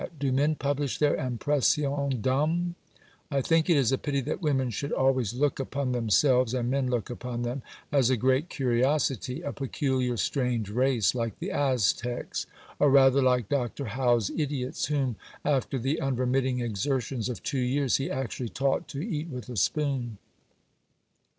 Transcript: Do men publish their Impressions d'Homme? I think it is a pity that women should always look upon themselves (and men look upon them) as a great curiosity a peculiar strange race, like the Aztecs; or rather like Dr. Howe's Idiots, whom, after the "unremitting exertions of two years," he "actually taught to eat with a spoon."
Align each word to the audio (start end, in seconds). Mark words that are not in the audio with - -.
Do 0.17 0.31
men 0.31 0.55
publish 0.55 0.97
their 0.97 1.15
Impressions 1.15 2.15
d'Homme? 2.21 2.73
I 3.29 3.39
think 3.39 3.69
it 3.69 3.77
is 3.77 3.91
a 3.91 3.99
pity 3.99 4.19
that 4.21 4.41
women 4.41 4.71
should 4.71 4.91
always 4.91 5.35
look 5.35 5.59
upon 5.59 5.91
themselves 5.91 6.55
(and 6.55 6.71
men 6.71 6.89
look 6.89 7.11
upon 7.11 7.43
them) 7.43 7.61
as 7.91 8.09
a 8.09 8.17
great 8.17 8.49
curiosity 8.49 9.43
a 9.43 9.53
peculiar 9.53 10.17
strange 10.17 10.71
race, 10.71 11.13
like 11.13 11.37
the 11.37 11.51
Aztecs; 11.51 12.47
or 12.79 12.89
rather 12.89 13.21
like 13.21 13.47
Dr. 13.47 13.85
Howe's 13.85 14.31
Idiots, 14.31 14.87
whom, 14.87 15.17
after 15.45 15.77
the 15.77 16.01
"unremitting 16.01 16.61
exertions 16.61 17.29
of 17.29 17.43
two 17.43 17.59
years," 17.59 17.97
he 17.97 18.09
"actually 18.09 18.49
taught 18.49 18.87
to 18.87 19.03
eat 19.07 19.27
with 19.29 19.49
a 19.49 19.55
spoon." 19.55 20.17